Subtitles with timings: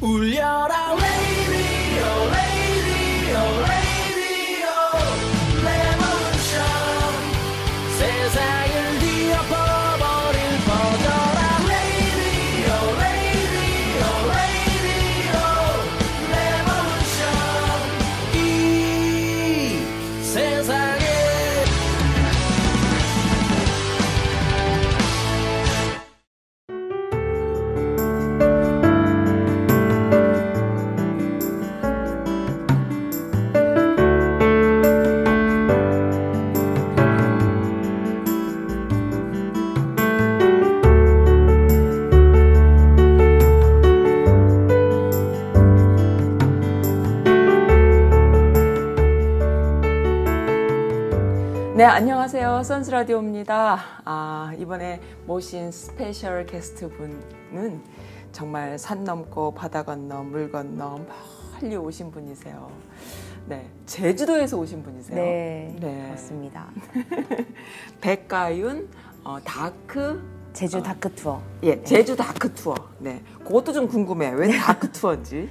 [0.00, 0.94] 울려라
[52.58, 52.74] 안녕하세요.
[52.74, 53.78] 선스 라디오입니다.
[54.04, 57.80] 아, 이번에 모신 special guest 분은
[58.32, 60.98] 정말 산 넘고 바다 건너 물 건너
[61.52, 62.68] 멀리 오신 분이세요.
[63.46, 65.16] 네, 제주도에서 오신 분이세요.
[65.16, 66.08] 네, 네.
[66.08, 66.66] 맞습니다.
[68.02, 68.88] 백가윤
[69.22, 70.20] 어, 다크
[70.52, 71.40] 제주 다크 투어.
[71.62, 72.74] 예, 제주 다크 투어.
[72.98, 74.36] 네, 그것도 좀 궁금해요.
[74.36, 75.48] 왜 dark tour인지.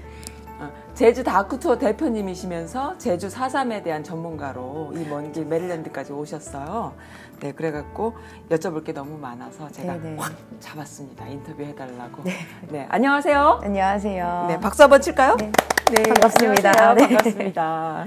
[0.59, 6.93] 어, 제주 다크 투어 대표님이시면서 제주 4.3에 대한 전문가로 이 먼 길 메릴랜드까지 오셨어요.
[7.39, 8.15] 네, 그래갖고
[8.49, 10.17] 여쭤볼 게 너무 많아서 제가 네네.
[10.19, 11.27] 확 잡았습니다.
[11.27, 12.23] 인터뷰 해달라고.
[12.69, 13.59] 네, 안녕하세요.
[13.63, 14.45] 안녕하세요.
[14.47, 15.35] 네, 박수 한번 칠까요?
[15.35, 15.51] 네.
[15.95, 16.93] 네, 반갑습니다.
[16.95, 17.07] 네.
[17.07, 18.05] 반갑습니다.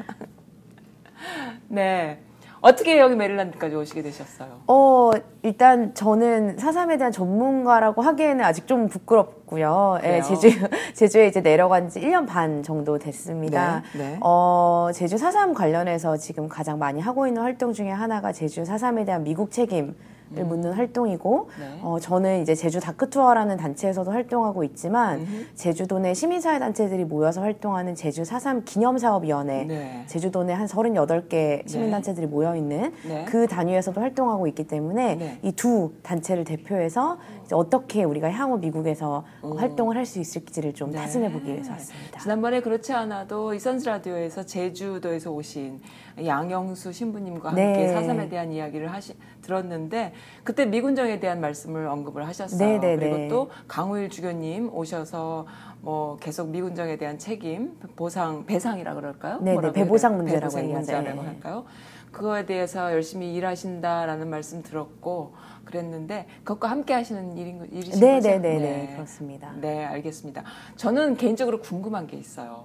[1.69, 2.21] 네.
[2.61, 4.49] 어떻게 여기 메릴랜드까지 오시게 되셨어요?
[4.67, 5.11] 어,
[5.43, 9.99] 일단 저는 사삼에 대한 전문가라고 하기에는 아직 좀 부끄럽고요.
[10.03, 10.23] 예, 그래요?
[10.23, 10.49] 제주,
[10.95, 13.83] 제주에 이제 내려간 지 1년 반 정도 됐습니다.
[13.95, 14.19] 네, 네.
[14.21, 19.25] 어, 제주 사삼 관련해서 지금 가장 많이 하고 있는 활동 중에 하나가 제주 사삼에 대한
[19.25, 19.95] 미국 책임
[20.37, 21.61] 을 묻는 활동이고, 음.
[21.61, 21.81] 네.
[21.83, 28.25] 어, 저는 이제 제주 다크투어라는 단체에서도 활동하고 있지만, 제주도 내 시민사회 단체들이 모여서 활동하는 제주
[28.25, 30.05] 사삼 기념사업위원회, 네.
[30.07, 33.25] 제주도 내한 38개 시민단체들이 모여있는 네.
[33.27, 35.39] 그 단위에서도 활동하고 있기 때문에 네.
[35.43, 37.19] 이두 단체를 대표해서
[37.53, 40.99] 어떻게 우리가 향후 미국에서 어, 활동을 할 수 있을지를 좀 네.
[40.99, 42.19] 타진해 보기 위해서 왔습니다.
[42.19, 45.81] 지난번에 그렇지 않아도 이 선스 라디오에서 제주도에서 오신
[46.27, 47.89] 양영수 신부님과 함께 네.
[47.93, 50.13] 사삼에 대한 이야기를 하시 들었는데
[50.45, 52.59] 그때 미군정에 대한 말씀을 언급을 하셨어요.
[52.59, 53.29] 네, 네, 그리고 네.
[53.29, 55.47] 또 강우일 주교님 오셔서
[55.81, 59.39] 뭐 계속 미군정에 대한 책임 보상 배상이라 그럴까요?
[59.41, 60.17] 네, 네, 배보상?
[60.17, 60.73] 문제라고 배보상.
[60.73, 61.29] 문제라고 네.
[61.29, 61.65] 할까요?
[62.13, 65.33] 그거에 대해서 열심히 일하신다라는 말씀 들었고
[65.65, 68.29] 그랬는데 그것과 함께 하시는 일인 일이신 네, 거죠?
[68.31, 69.53] 네, 네, 네, 그렇습니다.
[69.61, 70.43] 네, 알겠습니다.
[70.77, 72.65] 저는 개인적으로 궁금한 게 있어요.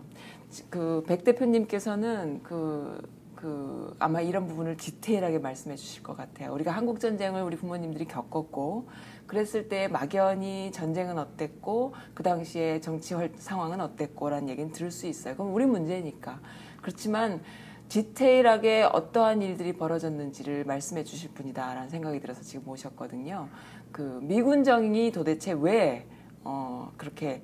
[0.69, 2.99] 그 백 대표님께서는 그,
[3.45, 6.51] 그 아마 이런 부분을 디테일하게 말씀해 주실 것 같아요.
[6.51, 8.89] 우리가 한국 전쟁을 우리 부모님들이 겪었고
[9.27, 15.35] 그랬을 때 막연히 전쟁은 어땠고 그 당시에 정치 활- 상황은 어땠고라는 얘기는 들을 수 있어요.
[15.35, 16.39] 그럼 우리 문제니까.
[16.81, 17.43] 그렇지만
[17.87, 23.47] 디테일하게 어떠한 일들이 벌어졌는지를 말씀해 주실 분이다라는 생각이 들어서 지금 모셨거든요.
[23.91, 26.07] 그 미군정이 도대체 왜
[26.43, 27.43] 어, 그렇게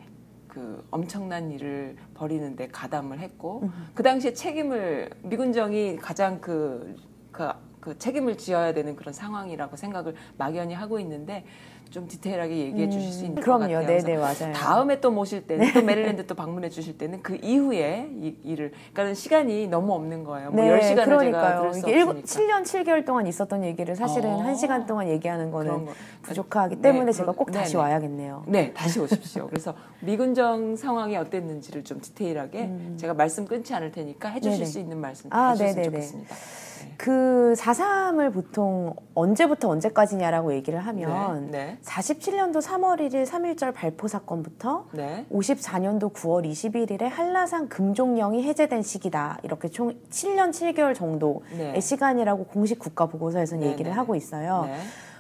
[0.52, 6.94] 그 엄청난 일을 벌이는데 가담을 했고 그 당시에 책임을 미군정이 가장 그,
[7.32, 7.50] 그,
[7.82, 11.44] 그 책임을 지어야 되는 그런 상황이라고 생각을 막연히 하고 있는데
[11.90, 13.62] 좀 디테일하게 얘기해 주실 수 있는 것 음, 그럼요.
[13.64, 13.80] 같아요.
[13.80, 14.54] 네, 그래서 네, 맞아요.
[14.54, 19.14] 다음에 또 모실 때는 또 메릴랜드 또 방문해 주실 때는 그 이후에 이 일을 그러니까
[19.14, 20.52] 시간이 너무 없는 거예요.
[20.52, 21.60] 뭐 10시간을 제가 그러니까요.
[21.60, 22.62] 들을 수 이게 일곱- 없으니까.
[22.62, 24.38] 7년 7개월 동안 있었던 얘기를 사실은 어.
[24.40, 25.92] 한 1시간 동안 얘기하는 거는 거.
[26.22, 27.84] 부족하기 네, 때문에 제가 그런- 꼭 다시 네네.
[27.84, 28.44] 와야겠네요.
[28.48, 29.48] 네, 다시 오십시오.
[29.52, 34.60] 그래서 미군정 상황이 어땠는지를 좀 디테일하게 제가 말씀 끊지 않을 테니까 해 주실 음.
[34.60, 34.66] 네네.
[34.66, 35.90] 수 있는 말씀 아, 해 주셨으면 네네네.
[35.92, 36.36] 좋겠습니다.
[36.84, 36.94] 네.
[36.98, 45.26] 그 4.3을 보통 언제부터 언제까지냐라고 얘기를 하면 네, 47년도 3월 1일 3.1절 발포 사건부터 네,
[45.32, 49.40] 54년도 9월 21일에 한라산 금종령이 해제된 시기다.
[49.44, 51.80] 이렇게 총 7년 7개월 정도의 네.
[51.80, 54.18] 시간이라고 공식 국가 보고서에서는 네, 얘기를 네, 하고 네.
[54.18, 54.66] 있어요.
[54.66, 54.78] 네,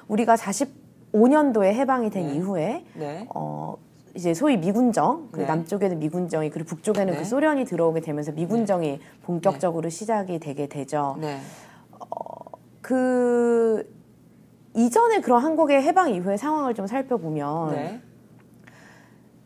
[0.08, 2.36] 우리가 45년도에 해방이 된 네.
[2.36, 3.76] 이후에 네, 어
[4.14, 5.46] 이제 소위 미군정, 그 네.
[5.46, 7.20] 남쪽에는 미군정이 그리고 북쪽에는 네.
[7.20, 11.18] 그 소련이 들어오게 되면서 미군정이 본격적으로 시작이 되게 되죠.
[11.20, 11.40] 네,
[12.82, 13.90] 그
[14.76, 18.02] 이전에 그런 한국의 해방 이후의 상황을 좀 살펴보면 네,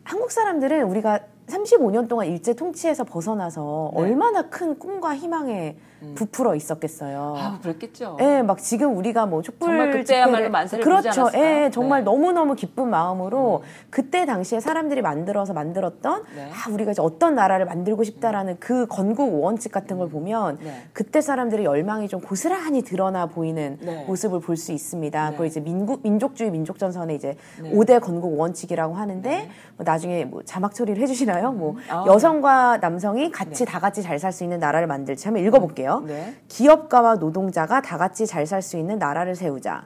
[0.03, 4.01] 한국 사람들은 우리가 35년 동안 일제 통치에서 벗어나서 네.
[4.01, 5.75] 얼마나 큰 꿈과 희망에
[6.13, 7.35] 부풀어 있었겠어요.
[7.37, 8.17] 아, 그랬겠죠.
[8.19, 11.31] 예, 막 지금 우리가 뭐 촛불 정말 그때야말로 만세를 그렇죠.
[11.33, 12.05] 예, 정말 네.
[12.05, 16.51] 너무 너무 기쁜 마음으로 그때 당시에 사람들이 만들어서 만들었던 네.
[16.51, 20.83] 아 우리가 이제 어떤 나라를 만들고 싶다라는 그 건국 원칙 같은 걸 보면 네.
[20.93, 24.03] 그때 사람들의 열망이 좀 고스란히 드러나 보이는 네.
[24.05, 25.25] 모습을 볼 수 있습니다.
[25.25, 25.31] 네.
[25.31, 27.71] 그걸 이제 민국 민족주의 민족전선의 이제 네.
[27.73, 29.49] 오 5대 건국 원칙이라고 하는데 네.
[29.75, 31.51] 뭐 나중에 뭐 자막 처리를 해 주시나 있잖아요.
[31.51, 32.05] 뭐 아.
[32.07, 33.71] 여성과 남성이 같이 네.
[33.71, 35.29] 다 같이 잘 살 수 있는 나라를 만들자.
[35.29, 36.03] 한번 읽어볼게요.
[36.07, 36.35] 네.
[36.47, 39.85] 기업가와 노동자가 다 같이 잘 살 수 있는 나라를 세우자.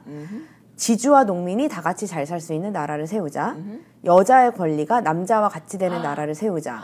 [0.76, 3.56] 지주와 농민이 다 같이 잘 살 수 있는 나라를 세우자.
[4.04, 6.02] 여자의 권리가 남자와 같이 되는 아.
[6.02, 6.80] 나라를 세우자.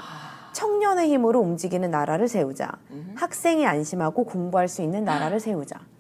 [0.52, 2.70] 청년의 힘으로 움직이는 나라를 세우자.
[3.14, 5.78] 학생이 안심하고 공부할 수 있는 나라를 세우자.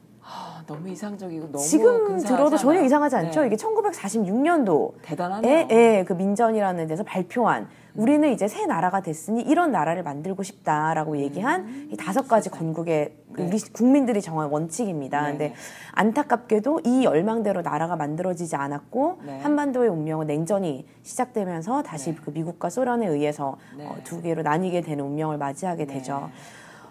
[0.66, 2.18] 아, 너무 이상적이고 너무 지금.
[2.18, 3.40] 들어도 전혀 이상하지 않죠?
[3.42, 3.46] 네.
[3.46, 6.04] 이게 1946년도 대단하네요.
[6.04, 11.96] 그 민전이라는 데서 발표한 우리는 이제 새 나라가 됐으니 이런 나라를 만들고 싶다라고 얘기한 이
[11.96, 13.46] 다섯 가지 건국의 네.
[13.46, 15.22] 우리 국민들이 정한 원칙입니다.
[15.22, 15.54] 네, 근데 네.
[15.92, 19.40] 안타깝게도 이 열망대로 나라가 만들어지지 않았고 네.
[19.40, 22.18] 한반도의 운명은 냉전이 시작되면서 다시 네.
[22.22, 23.86] 그 미국과 소련에 의해서 네.
[23.86, 26.30] 어, 두 개로 나뉘게 되는 운명을 맞이하게 되죠.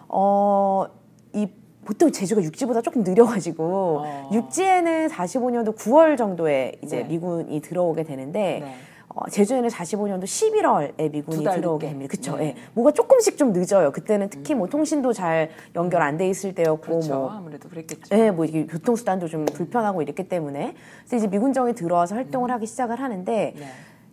[0.08, 0.86] 어,
[1.32, 1.48] 이
[1.86, 4.30] 보통 제주가 육지보다 조금 느려가지고 어.
[4.32, 7.04] 육지에는 45년도 9월 정도에 이제 네.
[7.04, 8.74] 미군이 들어오게 되는데 네.
[9.14, 11.88] 어, 제주에는 45년도 11월에 미군이 들어오게.
[11.88, 12.10] 됩니다.
[12.10, 12.36] 그쵸?
[12.36, 12.48] 네.
[12.48, 12.54] 예.
[12.74, 13.92] 뭐가 조금씩 좀 늦어요.
[13.92, 17.14] 그때는 특히 뭐 통신도 잘 연결 안 돼 있을 때였고 그렇죠.
[17.14, 18.14] 뭐 아무래도 그랬겠죠.
[18.16, 20.74] 예, 뭐 이게 교통수단도 좀 불편하고 이랬기 때문에
[21.06, 23.66] 그래서 이제 미군정이 들어와서 활동을 하기 시작을 하는데 네.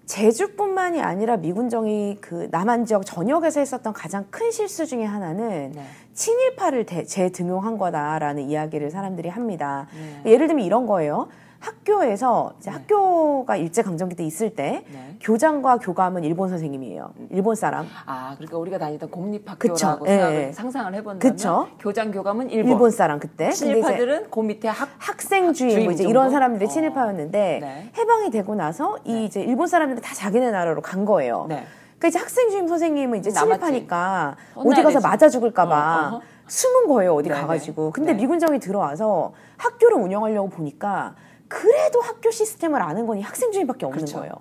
[0.05, 5.83] 제주뿐만이 아니라 미군정이 그 남한 지역 전역에서 했었던 가장 큰 실수 중에 하나는 네.
[6.13, 9.87] 친일파를 대- 재등용한 거다라는 이야기를 사람들이 합니다.
[10.23, 10.31] 네.
[10.33, 11.29] 예를 들면 이런 거예요.
[11.73, 15.15] 학교에서 이제 학교가 일제 강점기 때 있을 때 네.
[15.21, 17.11] 교장과 교감은 일본 선생님이에요.
[17.29, 17.87] 일본 사람.
[18.05, 19.09] 아, 그러니까 우리가 다니던.
[19.09, 20.51] 공립학교라고 예, 예.
[20.51, 21.67] 상상을 해본다면 그쵸.
[21.79, 23.51] 교장 교감은 일본, 일본 사람 그때.
[23.51, 26.09] 친일파들은 그 밑에 학 학생주의 주임 뭐 이제 정도?
[26.09, 26.67] 이런 사람들이 어.
[26.67, 27.91] 친일파였는데 네.
[27.97, 31.45] 해방이 되고 나서 이 이제 일본 사람들이 다 자기네 나라로 간 거예요.
[31.47, 31.65] 네.
[31.97, 33.31] 그러니까 이제 학생 주임 선생님은 이제.
[33.31, 34.99] 친일파니까 어디 가서.
[34.99, 36.21] 맞아 죽을까봐 어.
[36.47, 37.41] 숨은 거예요 어디 네네.
[37.41, 37.91] 가가지고.
[37.91, 38.17] 근데 네.
[38.21, 41.15] 미군정이 들어와서 학교를 운영하려고 보니까
[41.57, 44.19] 그래도 학교 시스템을 아는 건 이 학생 주임밖에 없는 그렇죠.
[44.19, 44.33] 거예요.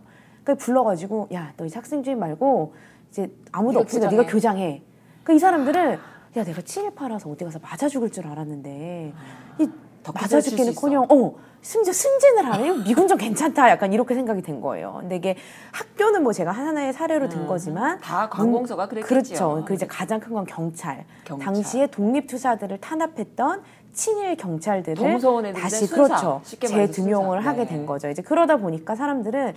[0.44, 2.75] 그러니까 불러가지고 야 너 이제 학생 주임 말고
[3.11, 4.23] 이제 아무도 없으니까 교장해.
[4.23, 4.82] 네가 교장해.
[5.23, 5.99] 그러니까 이 사람들은
[6.37, 9.12] 야 내가 친일파라서 어디 가서 맞아 죽을 줄 알았는데
[9.59, 14.97] 이더 맞아 죽기는커녕 어 심지어 승진을 하네 미군정 괜찮다 약간 이렇게 생각이 된 거예요.
[15.00, 15.37] 근데 이게
[15.73, 19.06] 학교는 뭐 제가 하나의 사례로 든 거지만 음, 다 관공서가 그랬겠지요.
[19.38, 19.64] 그렇죠.
[19.67, 21.05] 그 이제 가장 큰 건 경찰.
[21.25, 21.44] 경찰.
[21.44, 23.62] 당시에 독립 투사들을 탄압했던
[23.93, 25.21] 친일 경찰들을
[25.55, 25.94] 다시 순사.
[25.94, 27.50] 그렇죠 재등용을 순사.
[27.50, 27.69] 하게 네.
[27.69, 28.09] 된 거죠.
[28.09, 29.55] 이제 그러다 보니까 사람들은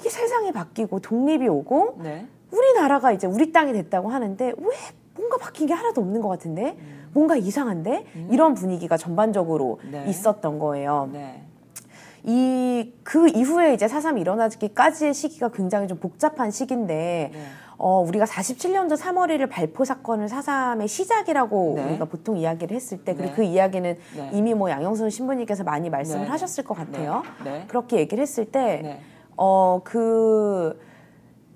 [0.00, 2.26] 이게 세상이 바뀌고 독립이 오고 네.
[2.50, 4.76] 우리나라가 이제 우리 땅이 됐다고 하는데 왜
[5.16, 6.76] 뭔가 바뀐 게 하나도 없는 것 같은데
[7.12, 9.90] 뭔가 이상한데 이런 분위기가 전반적으로 음.
[9.92, 10.04] 네.
[10.08, 11.08] 있었던 거예요.
[11.12, 11.42] 네.
[12.26, 17.42] 이그 이후에 이제 사삼이 일어나기까지의 시기가 굉장히 좀 복잡한 시기인데 네.
[17.76, 21.84] 어, 우리가 47년도 3월 1일 발포 사건을 사삼의 시작이라고 네.
[21.84, 23.36] 우리가 보통 이야기를 했을 때 그리고 네.
[23.36, 24.30] 그 이야기는 네.
[24.32, 26.30] 이미 뭐 양영순 신부님께서 많이 말씀을 네.
[26.30, 27.22] 하셨을 것 같아요.
[27.42, 27.50] 네.
[27.50, 27.64] 네.
[27.68, 29.00] 그렇게 얘기를 했을 때 네.
[29.36, 30.78] 어, 그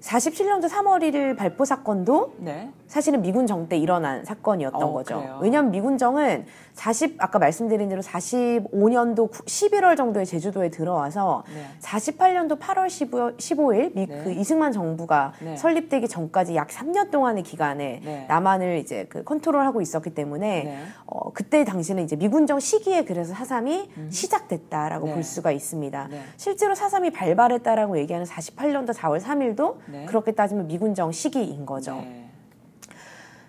[0.01, 2.71] 47년도 3월 1일 발포 사건도 네.
[2.89, 5.19] 사실은 미군정 때 일어난 사건이었던 어, 거죠.
[5.19, 5.39] 그래요?
[5.43, 11.65] 왜냐하면 미군정은 40 아까 말씀드린 대로 45년도 11월 정도에 제주도에 들어와서 네.
[11.83, 14.23] 48년도 8월 15, 15일 미, 네.
[14.25, 15.57] 그 이승만 정부가 네.
[15.57, 18.25] 설립되기 전까지 약 3년 동안의 기간에 네.
[18.29, 20.79] 남한을 이제 그 컨트롤하고 있었기 때문에 네.
[21.05, 25.15] 어, 그때 당시는 이제 미군정 시기에 그래서 사삼이 시작됐다라고 네.
[25.15, 26.09] 볼 수가 있습니다.
[26.11, 26.23] 네.
[26.39, 30.07] 실제로 사삼이 발발했다라고 얘기하는 48년도 4월 3일도 네.
[30.07, 32.03] 그렇게 따지면 미군정 시기인 거죠.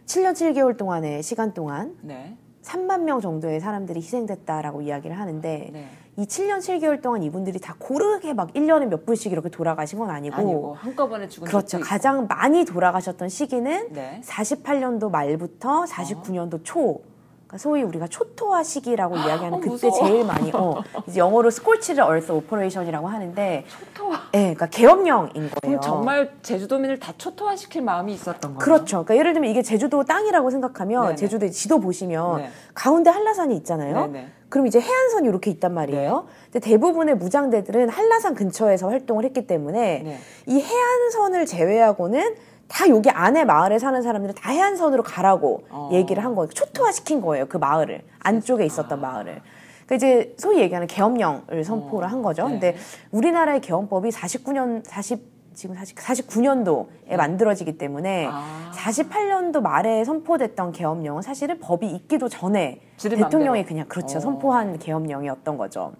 [0.09, 0.21] 네.
[0.23, 2.35] 7년 7개월 동안의 시간 동안 네.
[2.63, 5.87] 3만 명 정도의 사람들이 희생됐다라고 이야기를 하는데 네.
[6.17, 10.35] 이 7년 7개월 동안 이분들이 다 고르게 막 1년에 몇 분씩 이렇게 돌아가신 건 아니고,
[10.35, 11.79] 아니고 한꺼번에 죽은 그렇죠.
[11.79, 14.21] 가장 많이 돌아가셨던 시기는 네.
[14.25, 17.01] 48년도 말부터 49년도 초.
[17.49, 19.89] 그러니까 소위 우리가 초토화 시기라고 이야기하는 어, 그때.
[19.89, 23.65] 제일 많이 어, 이제 영어로 scorched earth operation이라고 하는데
[23.95, 24.21] 초토화.
[24.35, 25.49] 예, 그러니까 계엄령인 거예요.
[25.61, 28.59] 그럼 정말 제주도민을 다 초토화 시킬 마음이 있었던 거예요.
[28.59, 29.03] 그렇죠.
[29.03, 31.15] 그러니까 예를 들면 이게 제주도 땅이라고 생각하면 네네.
[31.15, 32.49] 제주도의 지도 보시면 네.
[32.75, 34.05] 가운데 한라산이 있잖아요.
[34.05, 34.27] 네네.
[34.49, 36.27] 그럼 이제 해안선이 이렇게 있단 말이에요.
[36.51, 40.19] 근데 대부분의 무장대들은 한라산 근처에서 활동을 했기 때문에 네.
[40.45, 42.35] 이 해안선을 제외하고는
[42.69, 45.89] 다 여기 안에 마을에 사는 사람들은 다 해안선으로 가라고 어.
[45.91, 46.47] 얘기를 한 거예요.
[46.49, 47.47] 초토화 시킨 거예요.
[47.47, 49.41] 그 마을을 안쪽에 있었던 마을을.
[49.85, 52.43] 그러니까 이제 소위 얘기하는 계엄령을 선포를 한 거죠.
[52.45, 52.51] 네.
[52.51, 52.75] 근데
[53.11, 58.71] 우리나라의 계엄법이 49년 40 지금 40, 49년도에 만들어지기 때문에 아.
[58.73, 63.65] 48년도 말에 선포됐던 계엄령은 사실은 법이 있기도 전에 대통령이.
[63.65, 64.21] 그냥 그렇죠 어.
[64.21, 65.93] 선포한 계엄령이었던 거죠.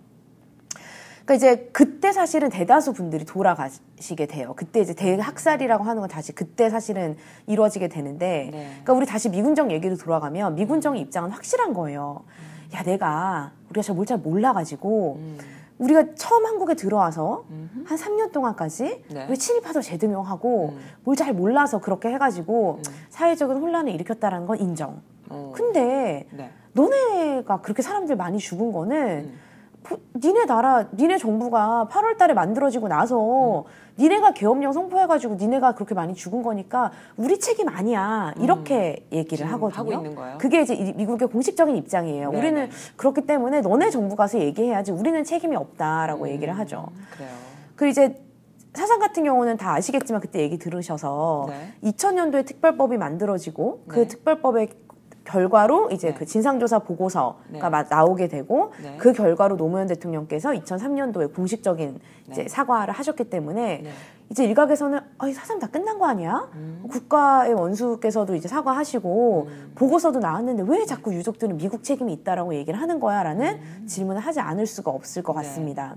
[1.29, 4.53] 그러니까 이제 그때 사실은 대다수 분들이 돌아가시게 돼요.
[4.55, 8.67] 그때 이제 대학살이라고 하는 건 다시 그때 사실은 이루어지게 되는데, 네.
[8.71, 12.23] 그러니까 우리 다시 미군정 얘기로 돌아가면 미군정의 입장은 확실한 거예요.
[12.73, 15.37] 야 내가 우리가 잘뭘잘 몰라가지고 음.
[15.77, 17.45] 우리가 처음 한국에 들어와서
[17.85, 19.27] 한 3년 동안까지 네.
[19.29, 20.79] 왜 친일파도 재등용하고 음.
[21.03, 25.01] 뭘잘 몰라서 그렇게 해가지고 사회적인 혼란을 일으켰다라는 건 인정.
[25.29, 25.53] 어.
[25.55, 26.49] 근데 네.
[26.73, 29.48] 너네가 그렇게 사람들 많이 죽은 거는 음.
[29.83, 33.63] 보- 니네 나라, 니네 정부가 8월 달에 만들어지고 나서
[33.97, 38.33] 니네가 계엄령 선포해가지고 니네가 그렇게 많이 죽은 거니까 우리 책임 아니야.
[38.39, 39.79] 이렇게 얘기를 지금 하거든요.
[39.79, 40.37] 하고 있는 거예요?
[40.37, 42.31] 그게 이제 이- 미국의 공식적인 입장이에요.
[42.31, 42.69] 네, 우리는 네.
[42.95, 46.29] 그렇기 때문에 너네 정부 가서 얘기해야지 우리는 책임이 없다라고 음.
[46.29, 46.87] 얘기를 하죠.
[47.11, 47.29] 그래요.
[47.75, 48.21] 그리고 이제
[48.73, 51.73] 사상 같은 경우는 다 아시겠지만 그때 얘기 들으셔서 네.
[51.91, 54.07] 2000년도에 특별법이 만들어지고 그 네.
[54.07, 54.69] 특별법의
[55.29, 56.13] 결과로 이제 네.
[56.15, 57.59] 그 진상조사 보고서가 네.
[57.69, 58.95] 마- 나오게 되고 네.
[58.97, 61.99] 그 결과로 노무현 대통령께서 2003년도에 공식적인
[62.31, 62.47] 이제 네.
[62.49, 63.89] 사과를 하셨기 때문에 네.
[64.31, 66.49] 이제 일각에서는 아이 사상 다 끝난 거 아니야?
[66.55, 66.83] 음.
[66.89, 73.85] 국가의 원수께서도 이제 사과하시고 보고서도 나왔는데 왜 자꾸 유족들은 미국 책임이 있다라고 얘기를 하는 거야라는
[73.87, 75.41] 질문을 하지 않을 수가 없을 것 음.
[75.41, 75.47] 네.
[75.47, 75.95] 같습니다.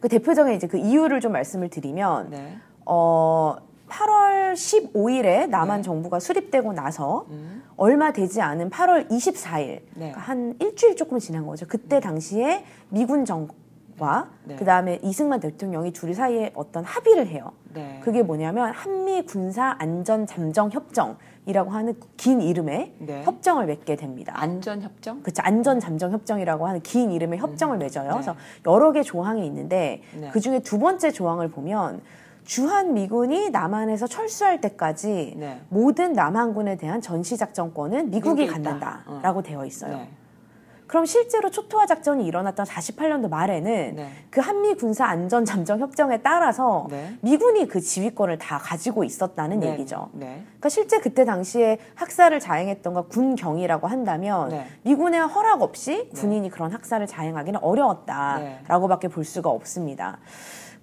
[0.00, 2.56] 그 대표적인 이제 그 이유를 좀 말씀을 드리면 네.
[2.84, 3.56] 어
[3.92, 5.82] 8월 15일에 남한 네.
[5.82, 7.62] 정부가 수립되고 나서 음.
[7.76, 9.82] 얼마 되지 않은 8월 24일 네.
[9.94, 11.66] 그러니까 한 일주일 조금 지난 거죠.
[11.68, 14.56] 그때 당시에 미군 정과 네.
[14.56, 17.52] 그 다음에 이승만 대통령이 둘이 사이에 어떤 합의를 해요.
[17.74, 18.00] 네.
[18.02, 23.22] 그게 뭐냐면 한미 군사 안전 잠정 협정 이라고 하는 긴 이름의 네.
[23.24, 24.32] 협정을 맺게 됩니다.
[24.36, 25.22] 안전 협정?
[25.22, 25.42] 그렇죠.
[25.44, 28.04] 안전 잠정 협정이라고 하는 긴 이름의 협정을 맺어요.
[28.04, 28.10] 네.
[28.12, 30.30] 그래서 여러 개 조항이 있는데 네.
[30.30, 32.00] 그 중에 두 번째 조항을 보면
[32.44, 35.60] 주한 미군이 남한에서 철수할 때까지 네.
[35.68, 38.46] 모든 남한군에 대한 전시 작전권은 미국이.
[38.46, 39.96] 갖는다라고 되어 있어요.
[39.96, 40.10] 네.
[40.92, 44.10] 그럼 실제로 초토화 작전이 일어났던 48년도 말에는 네.
[44.28, 47.16] 그 한미 군사 안전 잠정 협정에 따라서 네.
[47.22, 49.70] 미군이 그 지휘권을 다 가지고 있었다는 네.
[49.70, 50.10] 얘기죠.
[50.12, 50.44] 네.
[50.44, 54.66] 그러니까 실제 그때 당시에 학살을 자행했던 건 군경이라고 한다면 네.
[54.82, 60.18] 미군의 허락 없이 군인이 그런 학살을 자행하기는 어려웠다라고밖에 볼 수가 없습니다.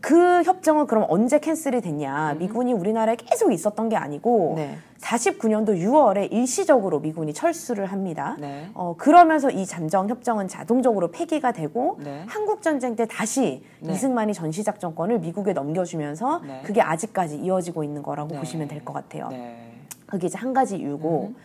[0.01, 2.36] 그 협정은 그럼 언제 캔슬이 됐냐?
[2.39, 4.56] 미군이 우리나라에 계속 있었던 게 아니고 음.
[4.56, 4.77] 네.
[5.01, 8.36] 49년도 6월에 일시적으로 미군이 철수를 합니다.
[8.39, 8.70] 네.
[8.74, 12.24] 어, 그러면서 이 잠정 협정은 자동적으로 폐기가 되고 네.
[12.27, 13.94] 한국 전쟁 때 다시 네.
[13.94, 16.62] 이승만이 전시 작전권을 미국에 넘겨주면서 네.
[16.65, 18.39] 그게 아직까지 이어지고 있는 거라고 네.
[18.39, 19.27] 보시면 될 것 같아요.
[19.29, 19.74] 네.
[20.06, 21.36] 그게 이제 한 가지 이유고 음.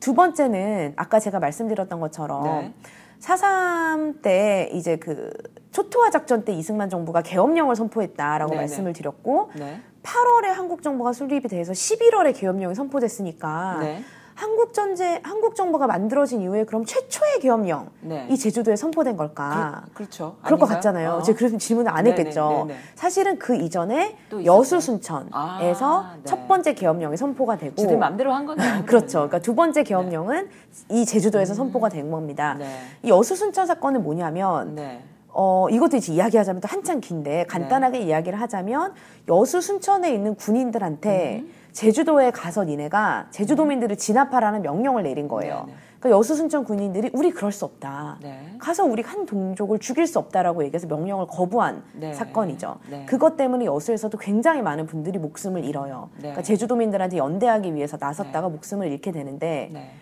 [0.00, 2.74] 두 번째는 아까 제가 말씀드렸던 것처럼 네.
[3.20, 5.30] 사삼 때 이제 그
[5.72, 8.60] 초토화 작전 때 이승만 정부가 계엄령을 선포했다라고 네네.
[8.62, 9.80] 말씀을 드렸고 네.
[10.02, 14.04] 8월에 한국 정부가 수립이 돼서 11월에 계엄령이 선포됐으니까 네.
[14.34, 18.26] 한국 전제 한국 정부가 만들어진 이후에 그럼 최초의 계엄령 네.
[18.30, 19.84] 이 제주도에 선포된 걸까?
[19.88, 20.36] 그, 그렇죠.
[20.42, 20.76] 그럴 것 아닌가요?
[20.76, 21.10] 같잖아요.
[21.12, 21.22] 어.
[21.22, 22.64] 제가 그래서 질문을 안 네네, 했겠죠.
[22.66, 22.80] 네네.
[22.94, 24.16] 사실은 그 이전에?
[24.44, 26.22] 여수 순천에서 아, 네.
[26.24, 28.84] 첫 번째 계엄령이 선포가 되고 지들 마음대로 한 거네요.
[28.86, 29.18] 그렇죠.
[29.18, 30.48] 그러니까 두 번째 계엄령은
[30.90, 32.56] 이 제주도에서 선포가 된 겁니다.
[32.58, 32.78] 네.
[33.02, 35.02] 이 여수 순천 사건은 뭐냐면 네.
[35.34, 38.94] 어, 이것도 이제 이야기하자면 또 한참 긴데 간단하게 이야기를 하자면
[39.28, 41.52] 여수 순천에 있는 군인들한테 음.
[41.72, 45.64] 제주도에 가서 니네가 제주도민들을 진압하라는 명령을 내린 거예요.
[45.66, 45.78] 네, 네.
[46.00, 48.18] 그러니까 여수 순천 군인들이 우리 그럴 수 없다.
[48.20, 48.56] 네.
[48.58, 52.12] 가서 우리 한 동족을 죽일 수 없다라고 얘기해서 명령을 거부한 네.
[52.12, 52.76] 사건이죠.
[52.90, 53.06] 네.
[53.06, 56.10] 그것 때문에 여수에서도 굉장히 많은 분들이 목숨을 잃어요.
[56.16, 56.20] 네.
[56.22, 59.92] 그러니까 제주도민들한테 연대하기 위해서 나섰다가 목숨을 잃게 되는데 네.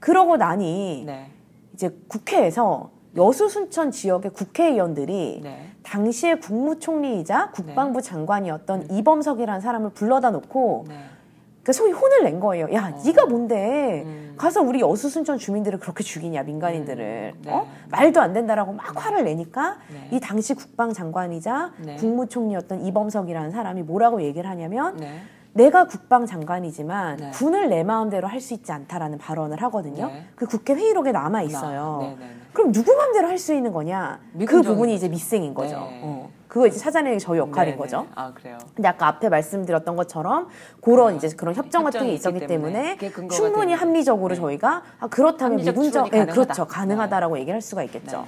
[0.00, 1.30] 그러고 나니 네.
[1.74, 5.68] 이제 국회에서 여수 순천 지역의 국회의원들이 네.
[5.82, 10.94] 당시의 국무총리이자 국방부 장관이었던 이범석이라는 사람을 불러다 놓고 네.
[11.62, 12.72] 그러니까 소위 혼을 낸 거예요.
[12.72, 14.34] 야, 네가 뭔데 음.
[14.36, 17.42] 가서 우리 여수 순천 주민들을 그렇게 죽이냐 민간인들을 음.
[17.44, 17.52] 네.
[17.52, 17.68] 어?
[17.90, 20.08] 말도 안 된다라고 막 화를 내니까 네.
[20.10, 21.96] 이 당시 국방장관이자 네.
[21.96, 25.20] 국무총리였던 이범석이라는 사람이 뭐라고 얘기를 하냐면 네.
[25.52, 27.30] 내가 국방장관이지만 네.
[27.30, 30.06] 군을 내 마음대로 할 수 있지 않다라는 발언을 하거든요.
[30.08, 30.24] 네.
[30.34, 31.98] 그 국회 회의록에 남아 있어요.
[32.00, 32.30] 네, 네, 네.
[32.52, 34.20] 그럼 누구 마음대로 할 수 있는 거냐?
[34.46, 35.08] 그 부분이 이제.
[35.08, 35.76] 미생인 거죠.
[35.76, 36.00] 네.
[36.04, 36.30] 어.
[36.48, 38.02] 그거 이제 찾아내는 게 저희 역할인 네, 거죠.
[38.02, 38.08] 네.
[38.14, 38.58] 아 그래요.
[38.74, 40.48] 근데 아까 앞에 말씀드렸던 것처럼
[40.82, 42.98] 그런 아, 이제 그런 협정 같은 게 있었기 때문에
[43.30, 44.40] 충분히 합리적으로 네.
[44.40, 46.66] 저희가 아, 그렇다면 추론이 예, 그렇죠 가능하다.
[46.66, 48.26] 가능하다라고 얘기를 할 수가 있겠죠.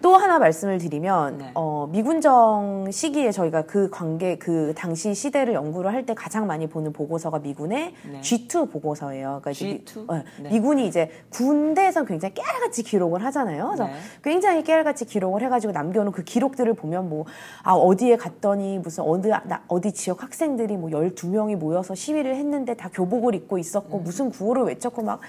[0.00, 0.02] 네.
[0.02, 1.50] 또 하나 말씀을 드리면 네.
[1.54, 6.94] 어, 미군정 시기에 저희가 그 관계 그 당시 시대를 연구를 할 때 가장 많이 보는
[6.94, 8.20] 보고서가 미군의 네.
[8.22, 9.40] G2 보고서예요.
[9.42, 10.10] 그러니까 이제 미- G2?
[10.10, 10.50] 어, 네.
[10.50, 13.66] 미군이 이제 군대에서 굉장히 깨알같이 기록을 하잖아요.
[13.66, 13.92] 그래서 네.
[14.24, 17.26] 굉장히 깨알같이 기록을 해가지고 남겨놓은 그 기록들을 보면 뭐,
[17.62, 22.88] 아, 어디에 갔더니 무슨 어디, 나- 어디 지역 학생들이 뭐 12명이 모여서 시위를 했는데 다
[22.90, 24.04] 교복을 입고 있었고 음.
[24.04, 25.20] 무슨 구호를 외쳤고 막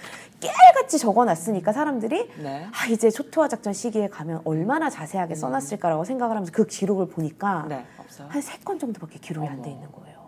[0.41, 2.65] 깨알같이 적어놨으니까 사람들이 네.
[2.71, 7.69] 아, 이제 초토화 작전 시기에 가면 얼마나 자세하게 써놨을까라고 생각을 하면서 그 기록을 보니까 음.
[7.69, 7.85] 네.
[8.27, 9.71] 한 세 건 정도밖에 기록이 안 돼.
[9.71, 10.19] 있는 거예요.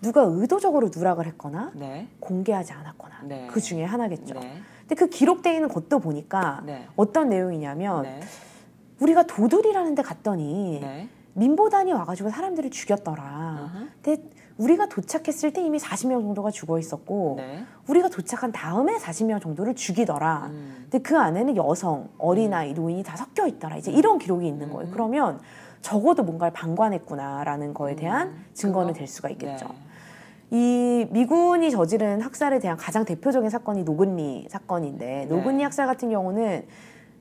[0.00, 2.08] 누가 의도적으로 누락을 했거나 네.
[2.20, 3.46] 공개하지 않았거나 네.
[3.50, 4.34] 그 중에 하나겠죠.
[4.34, 4.60] 네.
[4.80, 6.86] 근데 그 기록돼 있는 것도 보니까 네.
[6.96, 8.20] 어떤 내용이냐면 네.
[9.00, 11.08] 우리가 도둑이라는 데 갔더니 네.
[11.34, 13.70] 민보단이 와가지고 사람들을 죽였더라.
[14.02, 14.22] 근데
[14.58, 17.64] 우리가 도착했을 때 이미 40명 정도가 죽어 있었고 네.
[17.88, 20.46] 우리가 도착한 다음에 40명 정도를 죽이더라.
[20.46, 20.76] 음.
[20.82, 23.76] 근데 그 안에는 여성, 어린아이, 노인이 다 섞여 있더라.
[23.76, 24.72] 이제 이런 기록이 있는 음.
[24.72, 24.90] 거예요.
[24.92, 25.40] 그러면
[25.82, 28.98] 적어도 뭔가를 방관했구나라는 거에 대한 증거는 그거?
[28.98, 29.66] 될 수가 있겠죠.
[29.66, 29.74] 네.
[30.50, 35.26] 이 미군이 저지른 학살에 대한 가장 대표적인 사건이 노근리 사건인데 네.
[35.26, 36.64] 노근리 학살 같은 경우는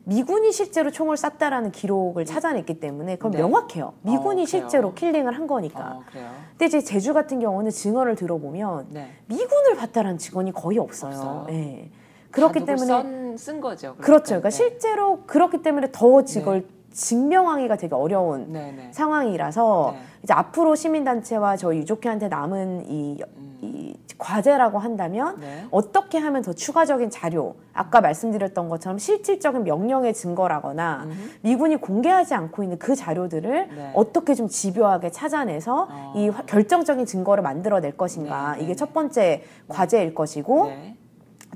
[0.05, 3.37] 미군이 실제로 총을 쐈다라는 기록을 찾아냈기 때문에 그건 네.
[3.39, 3.93] 명확해요.
[4.01, 4.45] 미군이 어?
[4.45, 5.97] 실제로 킬링을 한 거니까.
[5.97, 6.03] 어.
[6.51, 9.09] 근데 이제 제주 같은 경우는 증언을 들어보면 네.
[9.27, 11.13] 미군을 봤다라는 증언이 거의 없어요.
[11.13, 11.47] 없어요.
[11.49, 11.89] 예.
[12.31, 13.95] 그렇기 때문에 쓴, 쓴 거죠.
[13.97, 14.25] 그렇죠.
[14.41, 14.55] 그러니까 네.
[14.55, 18.89] 실제로 그렇기 때문에 더 이걸 증명하기가 되게 어려운 네, 네.
[18.91, 20.01] 상황이라서 네.
[20.23, 23.21] 이제 앞으로 시민단체와 저희 유족회한테 남은 이,
[23.61, 25.41] 이 과제라고 한다면 음.
[25.41, 25.65] 네.
[25.71, 31.07] 어떻게 하면 더 추가적인 자료, 아까 말씀드렸던 것처럼 실질적인 명령의 증거라거나
[31.41, 33.91] 미군이 공개하지 않고 있는 그 자료들을 네.
[33.95, 36.13] 어떻게 좀 집요하게 찾아내서 어.
[36.15, 38.75] 이 화- 결정적인 증거를 만들어낼 것인가 네, 네, 이게 네.
[38.75, 40.95] 첫 번째 과제일 것이고 네.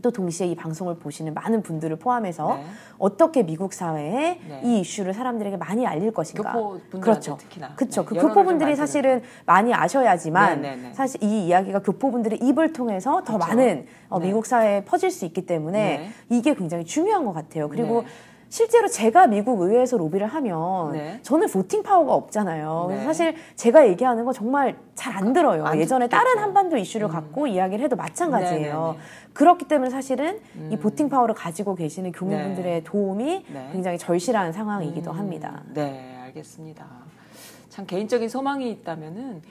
[0.02, 2.66] 또 동시에 이 방송을 보시는 많은 분들을 포함해서 네.
[2.98, 4.62] 어떻게 미국 사회에 네.
[4.64, 6.54] 이 이슈를 사람들에게 많이 알릴 것인가.
[6.92, 7.38] 그렇죠.
[7.38, 7.76] 특히나.
[7.76, 8.06] 그렇죠.
[8.06, 10.94] 네, 그 교포분들이 좀 사실은 많이 아셔야지만 네, 네, 네.
[10.94, 13.56] 사실 이 이야기가 교포분들의 입을 통해서 더 그렇죠.
[13.56, 14.28] 많은 어, 네.
[14.28, 16.10] 미국 사회에 퍼질 수 있기 때문에 네.
[16.30, 17.70] 이게 굉장히 중요한 것 같아요.
[17.70, 18.08] 그리고 네.
[18.50, 21.20] 실제로 제가 미국 의회에서 로비를 하면 네.
[21.22, 22.86] 저는 보팅 파워가 없잖아요.
[22.88, 23.06] 그래서 네.
[23.06, 25.66] 사실 제가 얘기하는 거 정말 잘 안 들어요.
[25.66, 26.24] 안 예전에 듣겠죠.
[26.24, 28.94] 다른 한반도 이슈를 갖고 이야기를 해도 마찬가지예요.
[28.94, 29.34] 네, 네, 네.
[29.34, 30.40] 그렇기 때문에 사실은
[30.70, 32.84] 이 보팅 파워를 가지고 계시는 교민분들의 네.
[32.84, 33.70] 도움이 네.
[33.72, 35.64] 굉장히 절실한 상황이기도 음, 합니다.
[35.74, 36.86] 네, 알겠습니다.
[37.70, 39.42] 참 개인적인 소망이 있다면은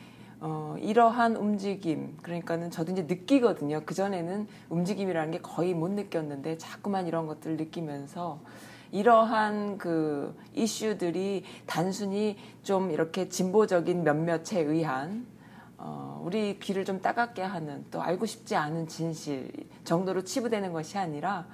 [0.40, 3.82] 어, 이러한 움직임 그러니까는 저도 이제 느끼거든요.
[3.86, 8.38] 그 전에는 움직임이라는 게 거의 못 느꼈는데 자꾸만 이런 것들을 느끼면서
[8.96, 15.26] 이러한 그 이슈들이 단순히 좀 이렇게 진보적인 몇몇에 의한
[15.76, 19.50] 어, 우리 귀를 좀 따갑게 하는 또 알고 싶지 않은 진실
[19.84, 21.46] 정도로 치부되는 것이 아니라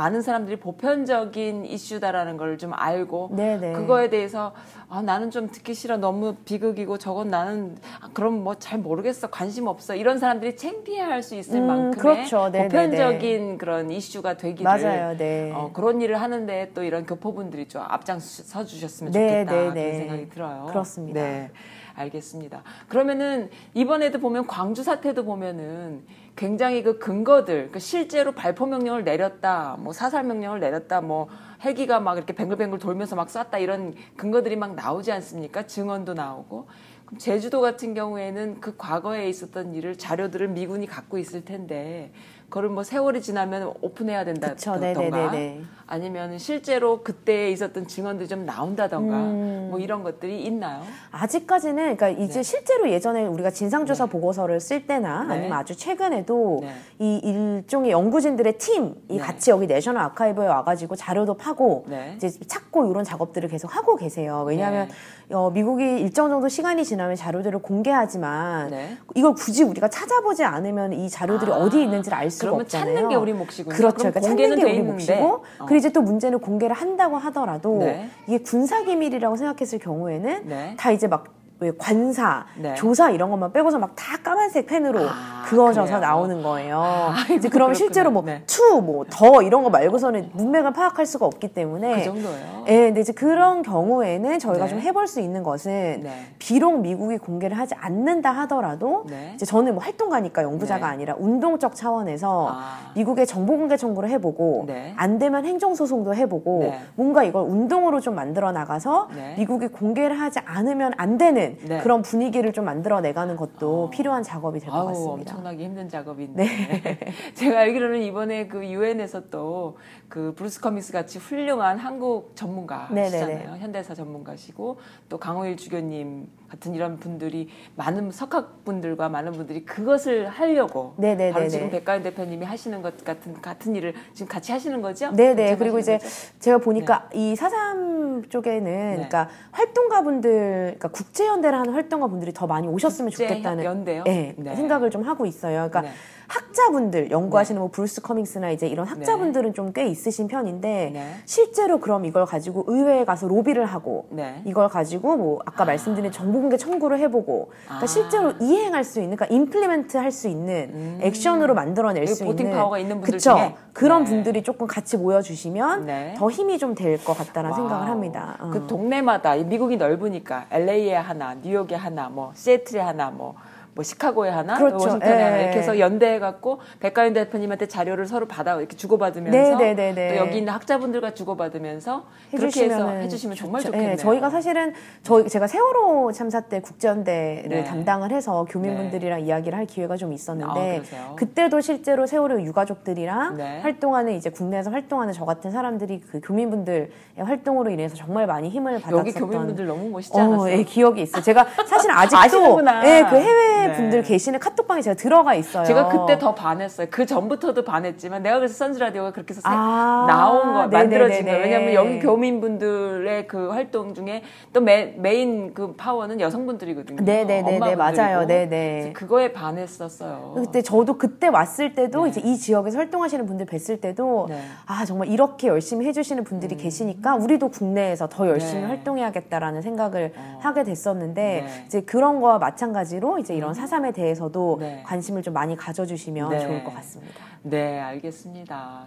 [0.00, 3.72] 많은 사람들이 보편적인 이슈다라는 걸 좀 알고 네네.
[3.72, 4.52] 그거에 대해서
[4.88, 9.66] 아, 나는 좀 듣기 싫어 너무 비극이고 저건 나는 아, 그럼 뭐 잘 모르겠어 관심
[9.68, 12.48] 없어 이런 사람들이 창피해할 수 있을 음, 만큼의 그렇죠.
[12.50, 12.68] 네네네.
[12.68, 15.16] 보편적인 그런 이슈가 되기를 맞아요.
[15.16, 15.52] 네.
[15.54, 19.96] 어, 그런 일을 하는데 또 이런 교포분들이 좀 앞장서 주셨으면 네, 좋겠다 네, 그런 네.
[19.98, 20.66] 생각이 들어요.
[20.68, 21.20] 그렇습니다.
[21.22, 21.50] 네,
[21.94, 22.62] 알겠습니다.
[22.88, 26.02] 그러면은 이번에도 보면 광주 사태도 보면은
[26.36, 31.28] 굉장히 그 근거들, 그 실제로 발포 명령을 내렸다, 뭐 사살 명령을 내렸다, 뭐
[31.62, 35.66] 헬기가 막 이렇게 뱅글뱅글 돌면서 막 쐈다 이런 근거들이 막 나오지 않습니까?
[35.66, 36.68] 증언도 나오고.
[37.04, 42.12] 그럼 제주도 같은 경우에는 그 과거에 있었던 일을 자료들을 미군이 갖고 있을 텐데
[42.50, 45.62] 그거를 뭐 세월이 지나면 오픈해야 된다던가 네네네네.
[45.86, 49.68] 아니면 실제로 그때 있었던 증언들이 좀 나온다던가 음.
[49.70, 50.82] 뭐 이런 것들이 있나요?
[51.10, 52.42] 아직까지는 그러니까 이제 네.
[52.42, 55.34] 실제로 예전에 우리가 진상조사 보고서를 쓸 때나 네.
[55.34, 56.74] 아니면 아주 최근에도 네.
[57.00, 59.18] 이 일종의 연구진들의 팀이 네.
[59.18, 62.14] 같이 여기 내셔널 아카이브에 와가지고 자료도 파고 네.
[62.16, 64.44] 이제 찾고 이런 작업들을 계속 하고 계세요.
[64.46, 65.34] 왜냐하면 네.
[65.34, 68.96] 어, 미국이 일정 정도 시간이 지나면 자료들을 공개하지만 네.
[69.16, 72.94] 이걸 굳이 우리가 찾아보지 않으면 이 자료들이 아, 어디 있는지를 알수 가 그러면 없잖아요.
[72.94, 73.76] 찾는 게 우리 몫이군요.
[73.76, 73.96] 그렇죠.
[73.98, 74.82] 그러니까 찾는 게돼 우리.
[74.82, 75.42] 몫이고 어.
[75.66, 78.08] 그리고 이제 또 문제는 공개를 한다고 하더라도 네.
[78.26, 80.74] 이게 군사 기밀이라고 생각했을 경우에는 네.
[80.78, 81.24] 다 이제 막
[81.60, 82.74] 왜 관사, 네.
[82.74, 86.00] 조사 이런 것만 빼고서 막 다 까만색 펜으로 아, 그어져서 그래요?
[86.00, 86.80] 나오는 거예요.
[87.14, 87.74] 아이고, 이제 그러면 그렇구나.
[87.74, 88.42] 실제로 뭐 네.
[88.46, 92.64] to, 뭐 the 이런 거 말고서는 문맥을 파악할 수가 없기 때문에 그 정도예요.
[92.68, 94.70] 예, 근데 이제 그런 경우에는 저희가 네.
[94.70, 96.26] 좀 해볼 수 있는 것은 네.
[96.38, 99.32] 비록 미국이 공개를 하지 않는다 하더라도 네.
[99.34, 100.92] 이제 저는 뭐 활동가니까 연구자가 네.
[100.94, 102.92] 아니라 운동적 차원에서 아.
[102.94, 104.94] 미국의 정보 공개 청구를 해보고 네.
[104.96, 106.80] 안 되면 행정 소송도 해보고 네.
[106.94, 109.34] 뭔가 이걸 운동으로 좀 만들어 나가서 네.
[109.36, 111.80] 미국이 공개를 하지 않으면 안 되는 네.
[111.80, 115.32] 그런 분위기를 좀 만들어 내가는 것도 필요한 작업이 될 것 같습니다.
[115.32, 116.44] 엄청나게 힘든 작업인데
[117.34, 119.76] 제가 알기로는 이번에 그 유엔에서 또
[120.08, 123.58] 그 브루스 커밍스 같이 훌륭한 한국 전문가시잖아요 네네네.
[123.58, 130.94] 현대사 전문가시고 또 강우일 주교님 같은 이런 분들이 많은 석학 분들과 많은 분들이 그것을 하려고
[130.96, 131.32] 네네네네.
[131.32, 135.12] 바로 지금 백가윤 대표님이 하시는 것 같은 같은 일을 지금 같이 하시는 거죠?
[135.12, 135.56] 네네.
[135.56, 136.08] 그리고 이제 거죠?
[136.40, 138.94] 제가 보니까 이 사삼 쪽에는 네.
[138.94, 140.30] 그러니까 활동가 분들,
[140.78, 144.02] 그러니까 국제 연대를 하는 활동가 분들이 더 많이 오셨으면 국제 좋겠다는 연대요?
[144.04, 144.56] 네, 네.
[144.56, 145.68] 생각을 좀 하고 있어요.
[145.68, 145.90] 그러니까 네.
[146.30, 151.14] 학자분들 연구하시는 뭐 브루스 커밍스나 이제 이런 학자분들은 좀꽤 있으신 편인데 네.
[151.26, 154.40] 실제로 그럼 이걸 가지고 의회에 가서 로비를 하고 네.
[154.44, 157.86] 이걸 가지고 뭐 아까 말씀드린 정보 공개 청구를 해보고 그러니까 아.
[157.86, 162.78] 실제로 이행할 수 있는 그러니까 implement 할 수 있는 액션으로 만들어낼 수 voting 있는 파워가
[162.78, 163.34] 있는 분들 그쵸?
[163.36, 163.54] 중에?
[163.72, 164.10] 그런 네.
[164.10, 166.14] 분들이 조금 같이 모여주시면 네.
[166.16, 167.90] 더 힘이 좀 될 것 같다는 생각을 wow.
[167.90, 168.36] 합니다.
[168.40, 168.50] 어.
[168.50, 173.34] 그 동네마다 이 미국이 넓으니까 LA에 하나, 뉴욕에 하나, 뭐 시애틀에 하나, 뭐.
[173.74, 174.76] 뭐 시카고에 하나, 그렇죠.
[174.76, 175.42] 워싱턴에 하나 예.
[175.44, 180.08] 이렇게 해서 연대해 갖고 백가윤 대표님한테 자료를 서로 받아 이렇게 주고받으면서 네, 네, 네, 네.
[180.08, 182.04] 또 여기 있는 학자분들과 주고받으면서
[182.34, 183.72] 그렇게 해서 해주시면 정말 좋죠.
[183.72, 183.92] 좋겠네요.
[183.92, 187.64] 예, 저희가 사실은 저희 제가 세월호 참사 때 국제연대를 네.
[187.64, 191.12] 담당을 해서 교민분들이랑 이야기를 할 기회가 좀 아, 있었는데 그러세요?
[191.16, 193.60] 그때도 실제로 세월호 유가족들이랑 네.
[193.60, 198.98] 활동하는 이제 국내에서 활동하는 저 같은 사람들이 그 교민분들의 활동으로 인해서 정말 많이 힘을 받았었던
[198.98, 200.52] 여기 교민분들 너무 멋있지 어, 않았어요?
[200.52, 201.22] 예, 기억이 있어요.
[201.22, 202.60] 제가 사실 아직도.
[202.84, 203.59] 예, 그 해외 네.
[203.68, 205.64] 분들 계시는 카톡방에 제가 들어가 있어요.
[205.64, 206.86] 제가 그때 더 반했어요.
[206.90, 211.30] 그 전부터도 반했지만 내가 그래서 선즈 라디오가 그렇게 해서 세- 아, 나온 거 만들어진 네네네네.
[211.30, 211.42] 거예요.
[211.44, 217.02] 왜냐하면 여기 교민분들의 그 활동 중에 또 메, 메인 그 파워는 여성분들이거든요.
[217.02, 217.76] 엄마분들이고.
[217.76, 218.26] 맞아요.
[218.26, 218.92] 네네.
[218.94, 220.34] 그거에 반했었어요.
[220.36, 224.40] 그때 저도 그때 왔을 때도 이제 이 지역에서 활동하시는 분들 뵀을 때도 네.
[224.66, 228.68] 아 정말 이렇게 열심히 해주시는 분들이 계시니까 우리도 국내에서 더 열심히 네.
[228.68, 231.40] 활동해야겠다라는 생각을 하게 됐었는데 네.
[231.42, 231.62] 음.
[231.66, 234.82] 이제 그런 거와 마찬가지로 이제 이런 사삼에 대해서도 네.
[234.86, 236.40] 관심을 좀 많이 가져주시면 네.
[236.40, 237.14] 좋을 것 같습니다.
[237.42, 238.86] 네, 알겠습니다.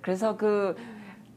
[0.00, 0.76] 그래서 그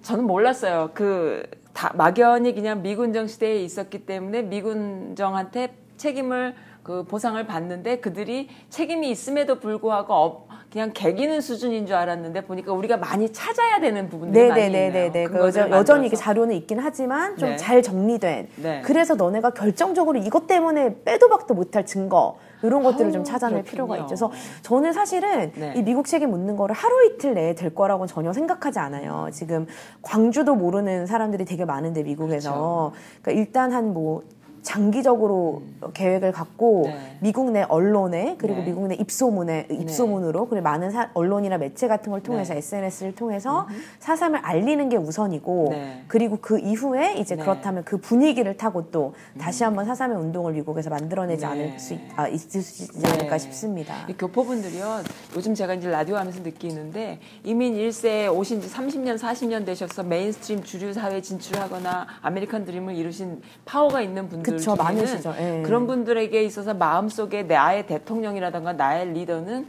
[0.01, 0.91] 저는 몰랐어요.
[0.93, 9.09] 그 다, 막연히 그냥 미군정 시대에 있었기 때문에 미군정한테 책임을 그 보상을 받는데 그들이 책임이
[9.11, 14.65] 있음에도 불구하고 어, 그냥 개기는 수준인 줄 알았는데 보니까 우리가 많이 찾아야 되는 부분들이 많이
[14.67, 14.89] 있네요.
[14.89, 15.25] 네네네네네.
[15.27, 16.15] 그 여전, 여전히 이게.
[16.15, 17.55] 자료는 있긴 하지만 좀 네.
[17.57, 18.47] 잘 정리된.
[18.55, 18.81] 네.
[18.81, 23.69] 그래서 너네가 결정적으로 이것 때문에 빼도 박도 못할 증거 이런 것들을 좀 아우, 찾아낼 그렇군요.
[23.71, 24.05] 필요가 있죠.
[24.05, 24.31] 그래서
[24.61, 25.73] 저는 사실은 네.
[25.75, 29.27] 이 미국 책임 묻는 거를 하루 이틀 내에 될 거라고는 전혀 생각하지 않아요.
[29.33, 29.67] 지금
[30.01, 34.21] 광주도 모르는 사람들이 되게 많은데 미국에서 그러니까 일단 한 뭐
[34.61, 36.91] 장기적으로 계획을 갖고 음.
[36.91, 37.17] 네.
[37.19, 38.65] 미국 내 언론에 그리고 네.
[38.65, 42.59] 미국 내 입소문에 입소문으로 그리고 많은 사- 언론이나 매체 같은 걸 통해서 네.
[42.59, 43.67] SNS를 통해서
[43.99, 46.03] 사삼을 알리는 게 우선이고 네.
[46.07, 47.41] 그리고 그 이후에 이제 네.
[47.41, 51.51] 그렇다면 그 분위기를 타고 또 다시 한번 사삼의 운동을 미국에서 만들어내지 네.
[51.51, 53.09] 않을 수 있, 아, 있을 수 있지 네.
[53.11, 53.95] 않을까 싶습니다.
[54.07, 55.01] 이 교포분들이요.
[55.35, 60.93] 요즘 제가 이제 라디오 하면서 느끼는데 이민 1세에 오신 지 30년, 40년 되셔서 mainstream 주류
[60.93, 65.33] 사회에 진출하거나 아메리칸 드림을 이루신 파워가 있는 분들 그쵸, 중에는 많으시죠.
[65.39, 65.63] 예.
[65.65, 69.67] 그런 분들에게 있어서 마음속에 나의 대통령이라든가 나의 리더는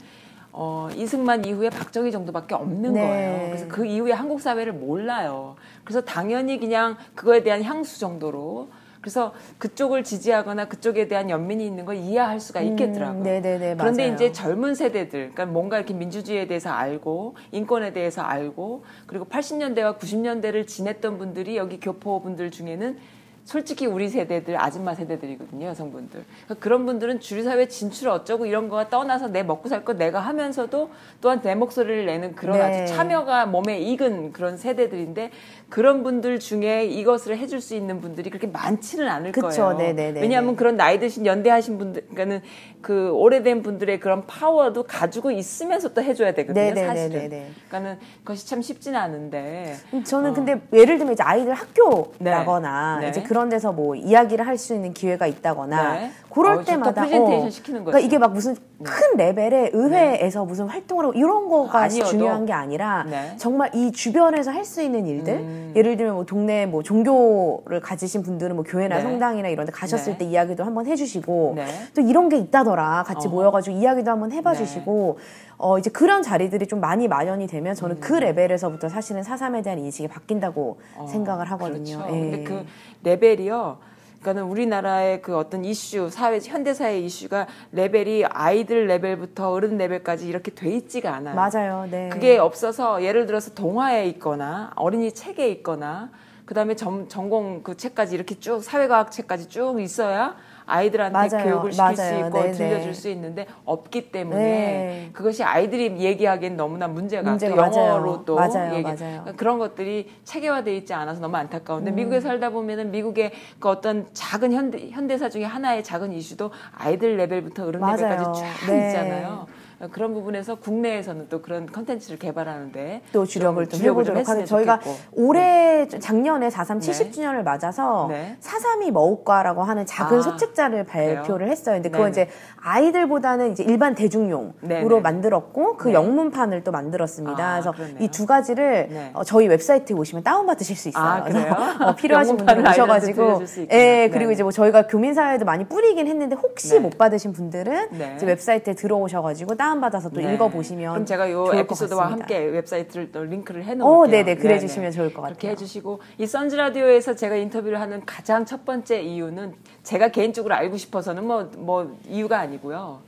[0.52, 3.00] 어, 이승만 이후에 박정희 정도밖에 없는 네.
[3.00, 3.46] 거예요.
[3.46, 5.56] 그래서 그 이후에 한국 사회를 몰라요.
[5.84, 8.68] 그래서 당연히 그냥 그거에 대한 향수 정도로
[9.00, 13.20] 그래서 그쪽을 지지하거나 그쪽에 대한 연민이 있는 걸 이해할 수가 있겠더라고요.
[13.20, 14.14] 음, 네네네, 그런데 맞아요.
[14.14, 20.68] 이제 젊은 세대들, 그러니까 뭔가 이렇게 민주주의에 대해서 알고 인권에 대해서 알고 그리고 80년대와 90년대를
[20.68, 22.96] 지냈던 분들이 여기 교포 분들 중에는
[23.44, 29.28] 솔직히 우리 세대들 아줌마 세대들이거든요 여성분들 그러니까 그런 분들은 주류사회 진출 어쩌고 이런 거와 떠나서
[29.28, 32.62] 내 먹고 살 거 내가 하면서도 또한 내 목소리를 내는 그런 네.
[32.84, 35.32] 아주 참여가 몸에 익은 그런 세대들인데
[35.68, 39.48] 그런 분들 중에 이것을 해줄 수 있는 분들이 그렇게 많지는 않을 그쵸.
[39.48, 40.20] 거예요 네네네네.
[40.20, 42.42] 왜냐하면 그런 나이 드신 연대하신 분들 그러니까는
[42.80, 46.86] 그 오래된 분들의 그런 파워도 가지고 있으면서 또 해줘야 되거든요 네네네네네.
[46.86, 49.74] 사실은 그러니까 그것이 참 쉽지는 않은데
[50.04, 53.04] 저는 근데 예를 들면 이제 아이들 학교라거나 네.
[53.06, 53.10] 네.
[53.10, 56.10] 이제 그런 데서 뭐 이야기를 할 수 있는 기회가 있다거나 네.
[56.30, 56.64] 그럴 어.
[56.64, 58.06] 때마다 프레젠테이션 시키는 그러니까.
[58.06, 62.08] 이게 막 무슨 큰 레벨의 의회에서 무슨 활동을 하고 이런 거가 아니어도.
[62.10, 63.34] 중요한 게 아니라 네.
[63.36, 65.72] 정말 이 주변에서 할 수 있는 일들 음.
[65.76, 69.02] 예를 들면 뭐 동네 뭐 종교를 가지신 분들은 뭐 교회나 네.
[69.02, 70.18] 성당이나 이런 데 가셨을 네.
[70.18, 71.66] 때 이야기도 한번 해주시고 네.
[71.94, 73.34] 또 이런 게 있다더라 같이 어허.
[73.36, 74.58] 모여가지고 이야기도 한번 해봐 네.
[74.58, 75.18] 주시고
[75.62, 78.00] 어 이제 그런 자리들이 좀 많이 마련이 되면 저는 음.
[78.00, 81.98] 그 레벨에서부터 사실은 사삼에 대한 인식이 바뀐다고 생각을 하거든요.
[81.98, 82.16] 그렇죠.
[82.16, 82.20] 예.
[82.20, 82.66] 근데 그
[83.04, 83.78] 레벨이요.
[84.20, 90.68] 그러니까는 우리나라의 그 어떤 이슈, 사회 현대사의 이슈가 레벨이 아이들 레벨부터 어른 레벨까지 이렇게 돼
[90.70, 91.36] 있지가 않아요.
[91.36, 91.86] 맞아요.
[91.88, 92.08] 네.
[92.08, 96.10] 그게 없어서 예를 들어서 동화에 있거나 어린이 책에 있거나
[96.44, 100.34] 그다음에 전, 전공 그 책까지 이렇게 쭉 사회과학 책까지 쭉 있어야
[100.72, 101.44] 아이들한테 맞아요.
[101.44, 102.26] 교육을 시킬 수 맞아요.
[102.26, 102.52] 있고 네네.
[102.52, 105.10] 들려줄 수 있는데 없기 때문에 네.
[105.12, 108.24] 그것이 아이들이 얘기하기엔 너무나 문제가, 문제가 또 영어로.
[108.24, 108.74] 또 맞아요.
[108.74, 108.82] 얘기.
[108.82, 111.94] 그러니까 그런 것들이 체계화돼 있지 않아서 너무 안타까운데 음.
[111.94, 117.66] 미국에 살다 보면은 미국의 그 어떤 작은 현대, 현대사 중에 하나의 작은 이슈도 아이들 레벨부터
[117.66, 117.80] 어른.
[117.80, 118.86] 레벨까지 쫙 네.
[118.88, 119.46] 있잖아요.
[119.90, 124.46] 그런 부분에서 국내에서는 또 그런 컨텐츠를 개발하는데 또 주력을 좀, 주력을 해보도록 하겠습니다.
[124.46, 124.80] 저희가.
[125.12, 126.90] 올해 작년에 4.3 네.
[126.92, 128.36] 70주년을 맞아서 네.
[128.40, 131.76] 4.3이 머우꽈라고 하는 작은 아, 소책자를 발표를 했어요.
[131.82, 132.10] 근데 네네.
[132.10, 132.28] 이제
[132.60, 135.00] 아이들보다는 이제 일반 대중용으로 네네.
[135.00, 135.94] 만들었고 그 네.
[135.94, 137.44] 영문판을 또 만들었습니다.
[137.44, 137.74] 아, 그래서.
[138.00, 139.10] 이 두 가지를 네.
[139.14, 141.04] 어, 저희 웹사이트에 오시면 다운 받으실 수 있어요.
[141.04, 141.56] 아, 그래요?
[141.80, 143.42] 어, 필요하신 분들 오셔가지고.
[143.70, 144.32] 예 그리고 네네.
[144.34, 146.80] 이제 뭐 저희가 교민 사회도 많이 뿌리긴 했는데 혹시 네.
[146.80, 148.12] 못 받으신 분들은 네.
[148.16, 150.34] 이제 웹사이트에 들어오셔가지고 다운 받아서 또 네.
[150.34, 152.12] 읽어보시면 그럼 제가 것 에피소드와.
[152.12, 154.24] 함께 웹사이트를 또 링크를 어, 해놓을게요.
[154.24, 154.36] 네네.
[154.40, 155.50] 그래 주시면 좋을 것 그렇게 같아요.
[155.52, 161.24] 해주시고 이 선즈 라디오에서 제가 인터뷰를 하는 가장 첫 번째 이유는 제가 개인적으로 알고 싶어서는
[161.26, 163.00] 뭐뭐 이유가 아니고요.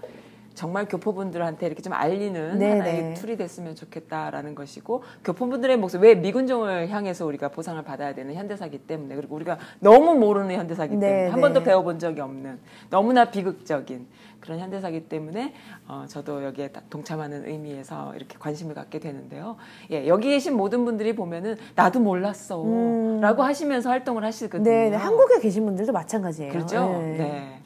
[0.54, 2.78] 정말 교포분들한테 이렇게 좀 알리는 네네.
[2.78, 8.78] 하나의 tool이 됐으면 좋겠다라는 것이고 교포분들의 목소리 왜 미군정을 향해서 우리가 보상을 받아야 되는 현대사기
[8.78, 11.30] 때문에 그리고 우리가 너무 모르는 현대사기 때문에 네네.
[11.30, 14.06] 한 번도 배워본 적이 없는 너무나 비극적인
[14.40, 15.54] 그런 현대사기 때문에
[15.88, 19.56] 어, 저도 여기에 다- 동참하는 의미에서 이렇게 관심을 갖게 되는데요.
[19.90, 24.60] 예, 여기 계신 모든 분들이 보면은 나도 몰랐어라고 하시면서 활동을 하시거든요.
[24.60, 24.64] 음.
[24.64, 24.96] 네, 네.
[24.96, 26.52] 한국에 계신 분들도 마찬가지예요.
[26.52, 26.86] 그렇죠.
[27.00, 27.16] 네.
[27.16, 27.60] 네.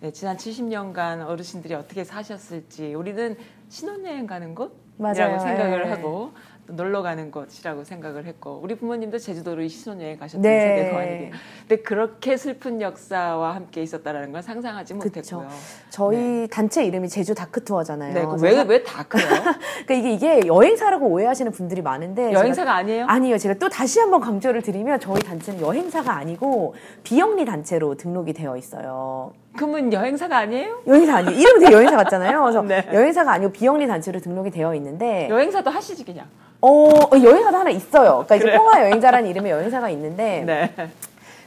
[0.00, 3.36] 네, 지난 70년간 어르신들이 어떻게 사셨을지 우리는
[3.68, 5.38] 신혼여행 가는 곳이라고.
[5.40, 5.90] 생각을 네.
[5.90, 6.30] 하고
[6.66, 10.60] 또 놀러 가는 곳이라고 생각을 했고 우리 부모님도 제주도로 신혼여행 가셨던 네.
[10.76, 11.30] 세대가 아니게
[11.60, 15.36] 근데 그렇게 슬픈 역사와 함께 있었다라는 걸 상상하지 그쵸.
[15.36, 15.48] 못했고요.
[15.90, 18.14] 저희 단체 이름이 제주 다크 투어잖아요.
[18.14, 19.28] 네, 그래서 왜 왜 다크래요?
[19.86, 23.06] 그러니까 이게 이게 여행사라고 오해하시는 분들이 많은데 여행사가 제가- 아니에요?
[23.06, 23.38] 아니요.
[23.38, 29.32] 제가 또 다시 한번 강조를 드리면 저희 단체는 여행사가 아니고 비영리 단체로 등록이 되어 있어요.
[29.56, 30.82] 그러면 여행사가 아니에요?
[30.86, 31.38] 여행사 아니에요.
[31.38, 32.42] 이름이 되게 여행사 같잖아요.
[32.42, 32.86] 그래서 네.
[32.92, 36.26] 여행사가 아니고 비영리 단체로 등록이 되어 있는데 여행사도 하시지 그냥.
[36.60, 38.24] 어, 여행사도 하나 있어요.
[38.26, 38.52] 그러니까 이제?
[38.52, 40.44] 평화 여행자라는 이름의 여행사가 있는데
[40.76, 40.88] 네.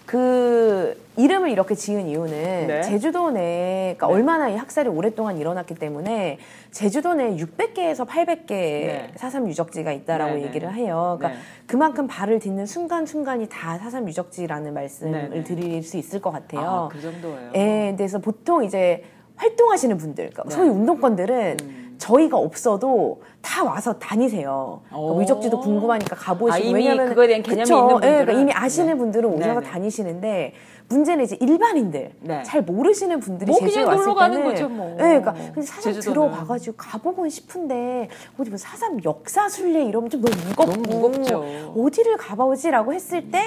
[0.05, 2.81] 그 이름을 이렇게 지은 이유는 네.
[2.81, 6.39] 제주도 내 그러니까 얼마나 이 학살이 오랫동안 일어났기 때문에
[6.71, 9.11] 제주도 내 600개에서 800개 네.
[9.15, 10.47] 사삼 유적지가 있다라고 네, 네.
[10.47, 11.17] 얘기를 해요.
[11.17, 11.45] 그러니까 네.
[11.65, 15.43] 그만큼 발을 딛는 순간 순간이 다 사삼 유적지라는 말씀을 네, 네.
[15.43, 16.61] 드릴 수 있을 것 같아요.
[16.61, 17.51] 아, 그 정도예요.
[17.55, 19.03] 예, 그래서 보통 이제
[19.35, 20.55] 활동하시는 분들, 그러니까 네.
[20.55, 21.95] 소위 운동권들은 음.
[21.97, 24.81] 저희가 없어도 다 와서 다니세요.
[24.87, 25.21] 그러니까 오.
[25.21, 27.75] 유적지도 궁금하니까 가보시고 아, 이미 왜냐면 그거에 대한 개념이 그쵸?
[27.75, 28.25] 있는 예, 분들은.
[28.25, 28.97] 그러니까 이미 아시는 네.
[28.97, 29.71] 분들은 오셔서 네, 네.
[29.71, 30.53] 다니시는데
[30.89, 32.43] 문제는 이제 일반인들 네.
[32.43, 34.91] 잘 모르시는 분들이 뭐 제주에 왔을 때는 거죠, 뭐.
[34.93, 36.29] 예, 그러니까 근데 사실 제주도는.
[36.31, 41.73] 들어봐가지고 가보고 싶은데 어디 뭐 사삼 역사 순례 이러면 좀 너무 무겁고 너무 무겁죠.
[41.77, 43.39] 어디를 가봐야지라고 했을 때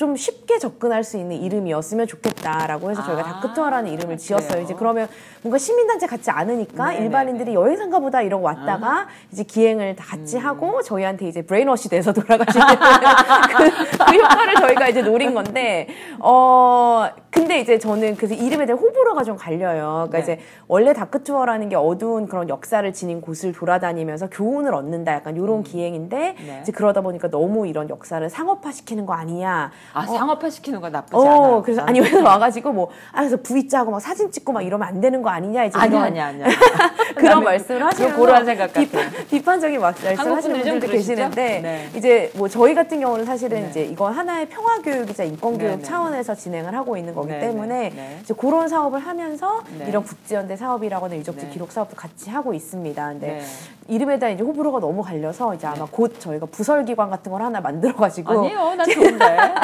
[0.00, 4.48] 좀 쉽게 접근할 수 있는 이름이었으면 좋겠다라고 해서 저희가 아, 다크투어라는 이름을 지었어요.
[4.48, 4.62] 그래요?
[4.64, 5.08] 이제 그러면
[5.42, 7.04] 뭔가 시민단체 같지 않으니까 네네네.
[7.04, 12.66] 일반인들이 여행사인가 보다 이러고 왔다가 이제 기행을 다 같이 하고 저희한테 이제 brainwash 돼서 돌아가시는
[13.58, 16.89] 그, 그 효과를 저희가 이제 노린 건데 어
[17.30, 20.08] 근데 이제 저는 그래서 이름에 대한 호불호가 좀 갈려요.
[20.08, 20.22] 그러니까 네.
[20.22, 26.34] 이제 원래 다크투어라는 게 어두운 그런 역사를 지닌 곳을 돌아다니면서 교훈을 얻는다 약간 이런 기행인데
[26.38, 26.58] 네.
[26.62, 29.70] 이제 그러다 보니까 너무 이런 역사를 상업화 시키는 거 아니냐.
[29.92, 31.62] 아 상업화 시키는 거 나쁘지 어, 않아요.
[31.62, 35.00] 그래서 아니 여기서 와가지고 뭐 아, 그래서 V 짜고 막 사진 찍고 막 이러면 안
[35.00, 36.46] 되는 거 아니냐 이제 아니야 이런 아니야 아니야.
[37.16, 38.86] 그런 말씀을 그런 고루한 생각 같아요.
[38.86, 40.92] 비판, 막 말씀을 하시는 분들 분들도?
[40.92, 41.88] 계시는데 네.
[41.96, 43.68] 이제 뭐 저희 같은 경우는 사실은 네.
[43.68, 45.82] 이제 이건 하나의 평화 교육이자 인권 교육 네, 네.
[45.82, 48.18] 차원에서 진행을 하고 있는 거기 네, 때문에 네, 네.
[48.22, 49.86] 이제 그런 사업을 하면서 네.
[49.88, 51.52] 이런 국제연대 사업이라거나 유적지 네.
[51.52, 53.08] 기록 사업도 같이 하고 있습니다.
[53.08, 53.42] 근데 네.
[53.88, 58.74] 이름에다 이제 호불호가 너무 갈려서 이제 아마 곧 저희가 부설기관 같은 걸 하나 만들어가지고 아니요,
[58.76, 59.54] 난 좋은데.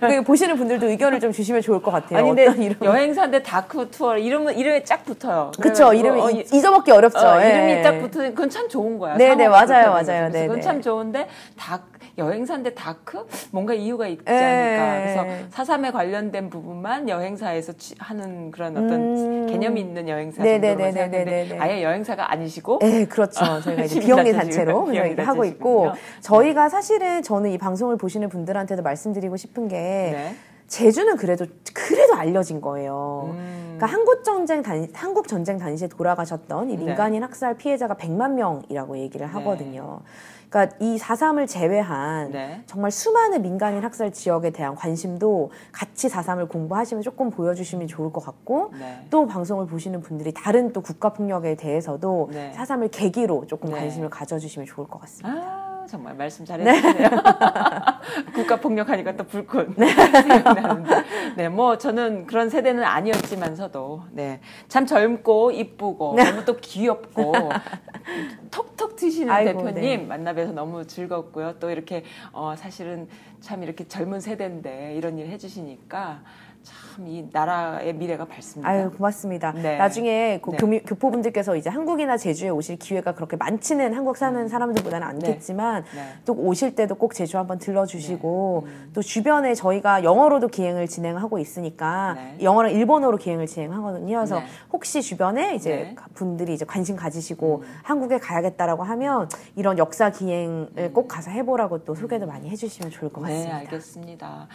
[0.00, 2.18] 그 보시는 분들도 의견을 좀 주시면 좋을 것 같아요.
[2.18, 2.76] 아니 근데 이름?
[2.82, 5.52] 여행사인데 다크 투어 이름은 입에 쫙 붙어요.
[5.60, 7.18] 그쵸 이름이 어, 이- 잊어먹기 어렵죠.
[7.18, 7.48] 어, 예.
[7.48, 9.16] 이름이 딱 붙으니 그건 참 좋은 거야.
[9.16, 10.28] 네네, 맞아요, 맞아요.
[10.30, 10.60] 그래서 그건.
[10.62, 11.80] 참 좋은데 다
[12.18, 14.34] 여행사인데 다크 뭔가 이유가 있지 예.
[14.34, 15.24] 않을까.
[15.24, 19.46] 그래서 사삼에 관련된 부분만 여행사에서 취- 하는 그런 어떤 음.
[19.46, 20.42] 개념이 있는 여행사.
[20.42, 23.60] 정도로 생각했는데 아예 여행사가 아니시고 네, 그렇죠.
[23.60, 25.92] 저희가 이제 비영리 단체로 비영리 하고 있고.
[26.20, 30.34] 저희가 사실은 저는 이 방송을 보시는 분들한테도 말씀드리고 싶은 게 네.
[30.66, 33.30] 제주는 그래도 그래도 알려진 거예요.
[33.32, 33.76] 음.
[33.78, 36.84] 그러니까 한국 전쟁 단 한국 전쟁 당시에 돌아가셨던 이 네.
[36.84, 40.00] 민간인 학살 피해자가 100만 명이라고 얘기를 하거든요.
[40.48, 42.62] 그러니까 이 4.3을 제외한 네.
[42.66, 48.72] 정말 수많은 민간인 학살 지역에 대한 관심도 같이 4.3을 공부하시면 조금 보여주시면 좋을 것 같고
[48.78, 49.06] 네.
[49.10, 52.52] 또 방송을 보시는 분들이 다른 또 국가 폭력에 대해서도 네.
[52.56, 53.76] 4.3을 계기로 조금 네.
[53.76, 55.38] 관심을 가져주시면 좋을 것 같습니다.
[55.38, 57.08] 아 정말 말씀 잘해주시네요.
[58.34, 61.04] 국가 폭력하니까 또 불꽃 생각나는데,
[61.36, 67.32] 네, 뭐 저는 그런 세대는 아니었지만서도, 네, 참 젊고 이쁘고 너무 또 귀엽고
[68.52, 70.06] 톡톡 튀시는 아이고, 대표님 네.
[70.06, 71.54] 만나뵈서 너무 즐겁고요.
[71.58, 73.08] 또 이렇게 어, 사실은
[73.40, 76.22] 참 이렇게 젊은 세대인데 이런 일 해주시니까.
[76.68, 78.68] 참 이 나라의 미래가 밝습니다.
[78.68, 79.52] 아유 고맙습니다.
[79.52, 79.78] 네.
[79.78, 80.56] 나중에 그 네.
[80.56, 86.00] 교미, 교포 분들께서 이제 한국이나 제주에 오실 기회가 그렇게 많지는 한국 사는 사람들보다는 않겠지만 네.
[86.24, 92.38] 또 오실 때도 꼭 제주 한번 들러주시고 또 주변에 저희가 영어로도 기행을 진행하고 있으니까 네.
[92.42, 94.16] 영어랑 일본어로 기행을 진행하거든요.
[94.16, 94.46] 그래서 네.
[94.72, 95.94] 혹시 주변에 이제 네.
[95.96, 95.96] 음.
[96.14, 102.26] 분들이 이제 관심 가지시고 한국에 가야겠다라고 하면 이런 역사 기행을 꼭 가서 해보라고 또 소개도
[102.26, 103.48] 많이 해주시면 좋을 것 같습니다.
[103.48, 104.48] 네, 알겠습니다.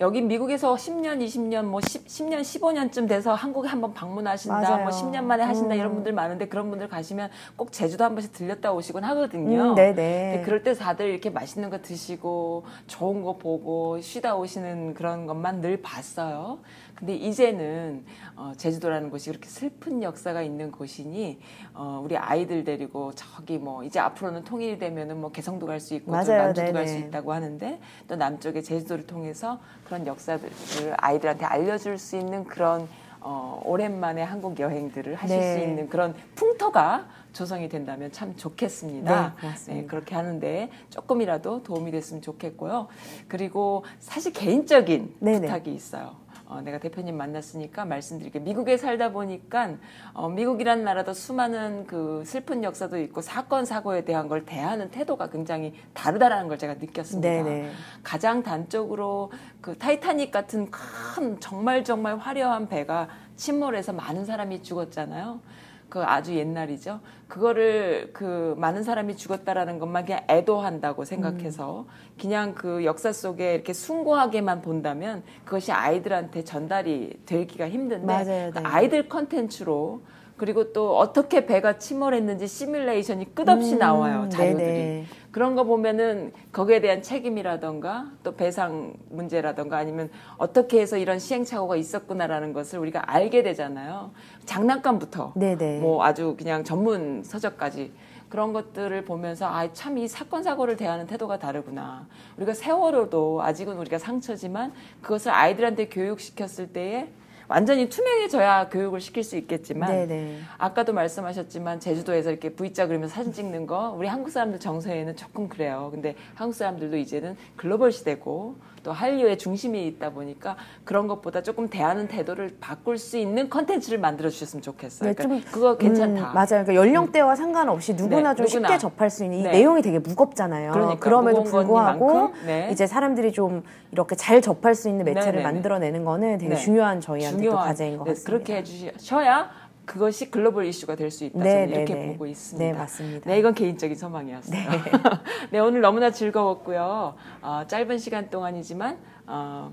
[0.00, 4.84] 여기 미국에서 10년, 20년, 뭐 10, 10년, 15년쯤 돼서 한국에 한번 방문하신다, 맞아요.
[4.84, 5.78] 뭐 10년 만에 하신다 음.
[5.78, 9.70] 이런 분들 많은데 그런 분들 가시면 꼭 제주도 한 번씩 들렸다 오시곤 하거든요.
[9.70, 10.42] 음, 네네.
[10.44, 15.80] 그럴 때 다들 이렇게 맛있는 거 드시고 좋은 거 보고 쉬다 오시는 그런 것만 늘
[15.80, 16.58] 봤어요.
[16.96, 18.04] 근데 이제는
[18.36, 21.38] 어, 제주도라는 곳이 그렇게 슬픈 역사가 있는 곳이니
[21.74, 26.06] 어, 우리 아이들 데리고 저기 뭐 이제 앞으로는 통일이 되면은 뭐 개성도 갈 수 있고
[26.06, 26.42] 또 맞아요.
[26.44, 26.96] 남주도 갈 수.
[26.96, 27.78] 있다고 하는데
[28.08, 32.88] 또 남쪽의 제주도를 통해서 그런 역사들을 아이들한테 알려줄 수 있는 그런
[33.20, 35.52] 어, 오랜만에 한국 여행들을 하실 네.
[35.54, 39.34] 수 있는 그런 풍토가 조성이 된다면 참 좋겠습니다.
[39.36, 39.90] 네, 고맙습니다.
[39.90, 42.86] 그렇게 하는데 조금이라도 도움이 됐으면 좋겠고요.
[43.28, 45.40] 그리고 사실 개인적인 네네.
[45.42, 46.16] 부탁이 있어요.
[46.48, 48.42] 어, 내가 대표님 만났으니까 말씀드릴게요.
[48.42, 49.76] 미국에 살다 보니까
[50.12, 55.74] 어, 미국이란 나라도 수많은 그 슬픈 역사도 있고 사건 사고에 대한 걸 대하는 태도가 굉장히
[55.92, 57.28] 다르다라는 걸 제가 느꼈습니다.
[57.28, 57.70] 네네.
[58.02, 65.40] 가장 단적으로 그 타이타닉 같은 큰 정말 정말 화려한 배가 침몰해서 많은 사람이 죽었잖아요.
[65.88, 67.00] 그 아주 옛날이죠.
[67.28, 72.20] 그거를 그 많은 사람이 죽었다라는 것만 그냥 애도한다고 생각해서 음.
[72.20, 78.64] 그냥 그 역사 속에 이렇게 숭고하게만 본다면 그것이 아이들한테 전달이 되기가 힘든데 맞아요, 그 네.
[78.64, 80.02] 아이들 컨텐츠로
[80.36, 85.04] 그리고 또 어떻게 배가 침몰했는지 시뮬레이션이 끝없이 음, 나와요 자료들이 네네.
[85.36, 92.54] 그런 거 보면은 거기에 대한 책임이라던가 또 배상 문제라던가 아니면 어떻게 해서 이런 시행착오가 있었구나라는
[92.54, 94.12] 것을 우리가 알게 되잖아요.
[94.46, 95.80] 장난감부터 네네.
[95.80, 97.92] 뭐 아주 그냥 전문 서적까지
[98.30, 102.06] 그런 것들을 보면서 아 참 이 사건 사고를 대하는 태도가 다르구나.
[102.38, 104.72] 우리가 세월호도 아직은 우리가 상처지만
[105.02, 107.08] 그것을 아이들한테 교육시켰을 때에
[107.48, 110.40] 완전히 투명해져야 교육을 시킬 수 있겠지만 네네.
[110.58, 115.90] 아까도 말씀하셨지만 제주도에서 이렇게 V자 그리면서 사진 찍는 거 우리 한국 사람들 정서에는 조금 그래요.
[115.92, 118.56] 근데 한국 사람들도 이제는 글로벌 시대고
[118.86, 124.30] 또 한류의 중심이 있다 보니까 그런 것보다 조금 대하는 태도를 바꿀 수 있는 컨텐츠를 만들어
[124.30, 125.08] 주셨으면 좋겠어요.
[125.08, 126.30] 네, 그러니까 좀, 그거 괜찮다.
[126.30, 126.46] 음, 맞아요.
[126.64, 128.68] 그러니까 연령대와 상관없이 누구나 네, 좀 누구나.
[128.68, 129.50] 쉽게 접할 수 있는 이 네.
[129.50, 130.70] 내용이 되게 무겁잖아요.
[130.70, 132.68] 그러니까, 럼에도 무거운 불구하고 네.
[132.70, 135.42] 이제 사람들이 좀 이렇게 잘 접할 수 있는 매체를.
[135.42, 136.56] 만들어내는 거는 되게 네.
[136.56, 138.30] 중요한 저희한테 또 중요한 과제인 것 네, 같습니다.
[138.30, 139.50] 그렇게 해주셔야
[139.86, 141.38] 그것이 글로벌 이슈가 될 수 있다.
[141.38, 142.12] 네, 저는 네, 이렇게 네.
[142.12, 142.72] 보고 있습니다.
[142.72, 143.30] 네, 맞습니다.
[143.30, 144.60] 네, 이건 개인적인 소망이었어요.
[145.52, 147.14] 네, 오늘 너무나 즐거웠고요.
[147.42, 149.72] 어, 짧은 시간 동안이지만 어,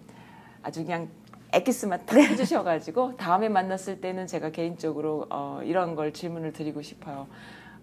[0.61, 1.09] 아주 그냥
[1.51, 7.27] 엑기스만 딱 해주셔가지고 다음에 만났을 때는 제가 개인적으로 어, 이런 걸 질문을 드리고 싶어요.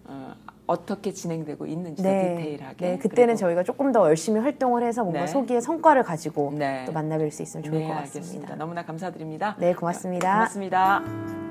[0.05, 0.33] 어,
[0.67, 2.85] 어떻게 진행되고 있는지 더 디테일하게.
[2.85, 5.27] 네, 그때는 저희가 조금 더 열심히 활동을 해서 뭔가 네.
[5.27, 6.85] 소기의 성과를 가지고 네.
[6.85, 8.27] 또 만나뵐 수 있으면 좋을 네, 것 알겠습니다.
[8.27, 8.55] 같습니다.
[8.55, 9.55] 너무나 감사드립니다.
[9.59, 10.33] 네, 고맙습니다.
[10.33, 11.50] 고맙습니다.